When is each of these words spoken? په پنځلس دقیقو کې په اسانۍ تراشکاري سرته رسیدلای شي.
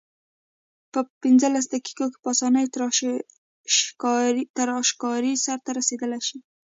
په 0.91 0.99
پنځلس 1.21 1.65
دقیقو 1.75 2.05
کې 2.11 2.17
په 2.23 2.27
اسانۍ 2.33 2.65
تراشکاري 4.55 5.33
سرته 5.45 5.69
رسیدلای 5.79 6.21
شي. 6.27 6.37